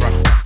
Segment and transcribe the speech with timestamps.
[0.00, 0.45] truck.